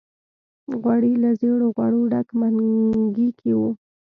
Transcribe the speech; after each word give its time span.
غوړي 0.81 1.13
له 1.23 1.29
زېړو 1.39 1.67
غوړو 1.75 2.01
ډک 2.11 2.27
منګي 2.39 3.29
کې 3.39 3.51
وو. 3.57 3.69